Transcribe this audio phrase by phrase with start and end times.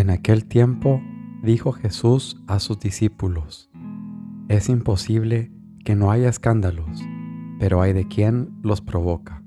[0.00, 1.02] En aquel tiempo
[1.42, 3.70] dijo Jesús a sus discípulos,
[4.48, 5.52] Es imposible
[5.84, 7.02] que no haya escándalos,
[7.58, 9.42] pero hay de quien los provoca.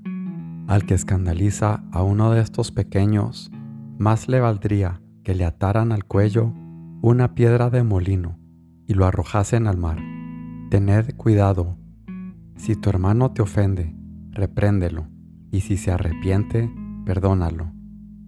[0.68, 3.50] Al que escandaliza a uno de estos pequeños,
[3.98, 6.54] más le valdría que le ataran al cuello
[7.02, 8.38] una piedra de molino
[8.86, 9.98] y lo arrojasen al mar.
[10.70, 11.76] Tened cuidado.
[12.54, 13.92] Si tu hermano te ofende,
[14.30, 15.08] repréndelo,
[15.50, 16.70] y si se arrepiente,
[17.04, 17.73] perdónalo.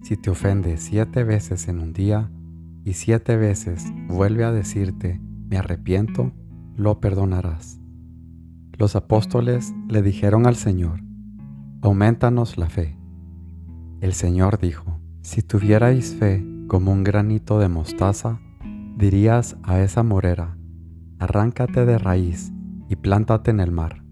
[0.01, 2.29] Si te ofende siete veces en un día,
[2.87, 6.31] y siete veces vuelve a decirte, me arrepiento,
[6.77, 7.81] lo perdonarás.
[8.77, 11.01] Los apóstoles le dijeron al Señor,
[11.81, 12.97] aumentanos la fe.
[13.99, 18.39] El Señor dijo, si tuvierais fe como un granito de mostaza,
[18.97, 20.57] dirías a esa morera,
[21.19, 22.53] arráncate de raíz
[22.87, 24.05] y plántate en el mar,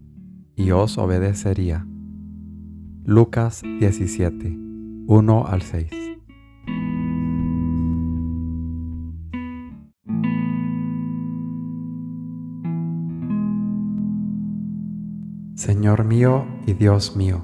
[0.56, 1.88] y os obedecería.
[3.06, 4.65] Lucas 17,
[5.08, 6.05] 1 al 6.
[15.55, 17.43] Señor mío y Dios mío,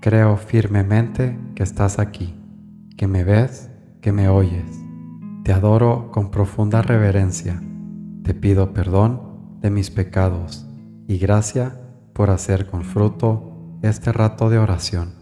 [0.00, 2.34] creo firmemente que estás aquí,
[2.96, 3.70] que me ves,
[4.00, 4.80] que me oyes.
[5.44, 7.60] Te adoro con profunda reverencia.
[8.22, 10.68] Te pido perdón de mis pecados
[11.06, 11.80] y gracia
[12.12, 15.21] por hacer con fruto este rato de oración.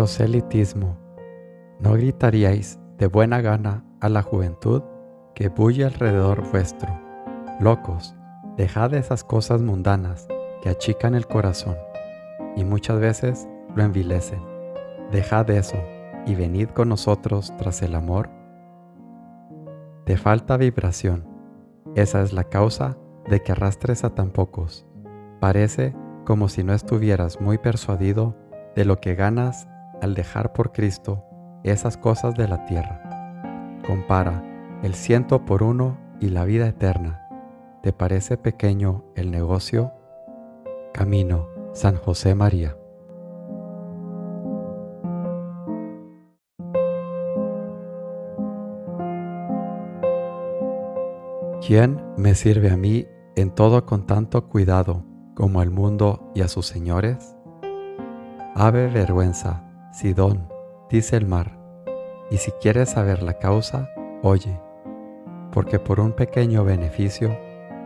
[0.00, 0.96] Proselitismo.
[1.78, 4.82] ¿No gritaríais de buena gana a la juventud
[5.34, 6.88] que bulle alrededor vuestro?
[7.60, 8.14] Locos,
[8.56, 10.26] dejad esas cosas mundanas
[10.62, 11.76] que achican el corazón
[12.56, 13.46] y muchas veces
[13.76, 14.40] lo envilecen.
[15.12, 15.76] Dejad eso
[16.24, 18.30] y venid con nosotros tras el amor.
[20.06, 21.28] Te falta vibración.
[21.94, 22.96] Esa es la causa
[23.28, 24.86] de que arrastres a tan pocos.
[25.40, 25.94] Parece
[26.24, 28.34] como si no estuvieras muy persuadido
[28.74, 29.68] de lo que ganas
[30.00, 31.24] al dejar por Cristo
[31.62, 33.80] esas cosas de la tierra.
[33.86, 34.42] Compara
[34.82, 37.26] el ciento por uno y la vida eterna.
[37.82, 39.92] ¿Te parece pequeño el negocio?
[40.92, 42.76] Camino San José María.
[51.66, 53.06] ¿Quién me sirve a mí
[53.36, 57.36] en todo con tanto cuidado como al mundo y a sus señores?
[58.54, 60.48] Ave vergüenza Sidón,
[60.88, 61.58] dice el mar,
[62.30, 63.90] y si quieres saber la causa,
[64.22, 64.60] oye,
[65.50, 67.36] porque por un pequeño beneficio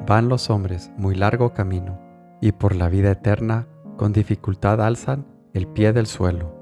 [0.06, 1.98] van los hombres muy largo camino,
[2.42, 3.66] y por la vida eterna
[3.96, 6.54] con dificultad alzan el pie del suelo.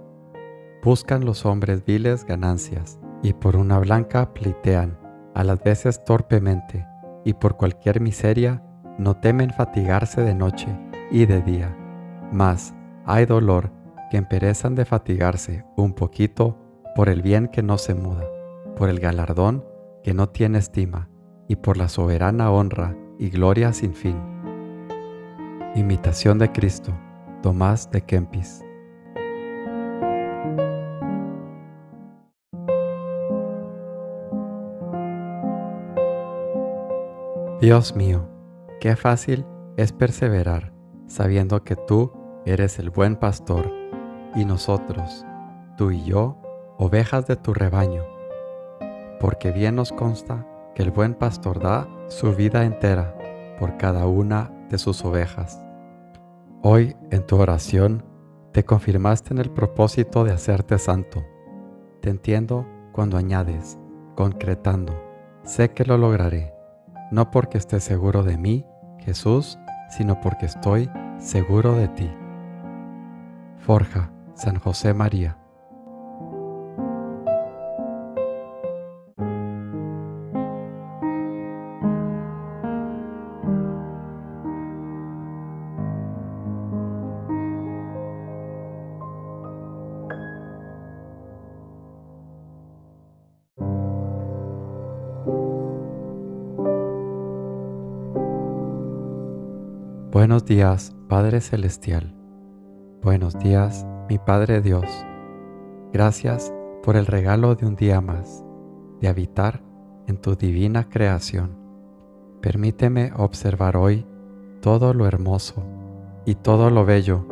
[0.84, 4.96] Buscan los hombres viles ganancias, y por una blanca pleitean,
[5.34, 6.86] a las veces torpemente,
[7.24, 8.62] y por cualquier miseria
[8.96, 10.68] no temen fatigarse de noche
[11.10, 11.76] y de día.
[12.30, 12.74] Mas
[13.06, 13.81] hay dolor
[14.12, 16.58] que emperezan de fatigarse un poquito
[16.94, 18.26] por el bien que no se muda,
[18.76, 19.64] por el galardón
[20.04, 21.08] que no tiene estima
[21.48, 24.20] y por la soberana honra y gloria sin fin.
[25.74, 26.92] Imitación de Cristo,
[27.42, 28.62] Tomás de Kempis.
[37.62, 38.28] Dios mío,
[38.78, 39.46] qué fácil
[39.78, 40.74] es perseverar
[41.06, 42.12] sabiendo que tú
[42.44, 43.81] eres el buen pastor
[44.34, 45.26] y nosotros,
[45.76, 46.36] tú y yo,
[46.78, 48.02] ovejas de tu rebaño,
[49.20, 53.14] porque bien nos consta que el buen pastor da su vida entera
[53.58, 55.64] por cada una de sus ovejas.
[56.62, 58.04] Hoy en tu oración
[58.52, 61.24] te confirmaste en el propósito de hacerte santo.
[62.00, 63.78] Te entiendo cuando añades,
[64.14, 64.94] concretando,
[65.42, 66.54] sé que lo lograré,
[67.10, 68.66] no porque esté seguro de mí,
[68.98, 69.58] Jesús,
[69.90, 72.10] sino porque estoy seguro de ti.
[73.58, 74.10] Forja
[74.42, 75.38] San José María.
[100.10, 102.12] Buenos días, Padre Celestial.
[103.02, 104.84] Buenos días, mi Padre Dios,
[105.90, 108.44] gracias por el regalo de un día más,
[109.00, 109.62] de habitar
[110.06, 111.56] en tu divina creación.
[112.42, 114.04] Permíteme observar hoy
[114.60, 115.64] todo lo hermoso
[116.26, 117.24] y todo lo bello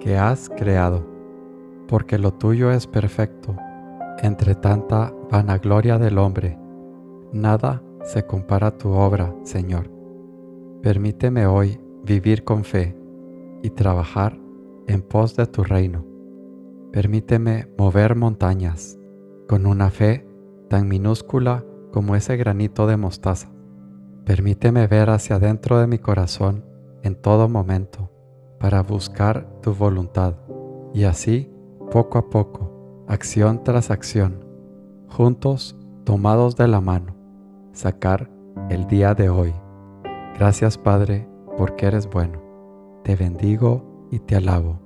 [0.00, 1.06] que has creado,
[1.86, 3.54] porque lo tuyo es perfecto.
[4.20, 6.58] Entre tanta vanagloria del hombre,
[7.32, 9.88] nada se compara a tu obra, Señor.
[10.82, 12.96] Permíteme hoy vivir con fe
[13.62, 14.36] y trabajar
[14.88, 16.05] en pos de tu reino.
[16.92, 18.98] Permíteme mover montañas
[19.48, 20.26] con una fe
[20.68, 23.50] tan minúscula como ese granito de mostaza.
[24.24, 26.64] Permíteme ver hacia adentro de mi corazón
[27.02, 28.10] en todo momento
[28.58, 30.34] para buscar tu voluntad
[30.92, 31.52] y así,
[31.90, 34.44] poco a poco, acción tras acción,
[35.08, 37.14] juntos, tomados de la mano,
[37.72, 38.30] sacar
[38.70, 39.52] el día de hoy.
[40.38, 42.42] Gracias Padre, porque eres bueno.
[43.04, 44.85] Te bendigo y te alabo.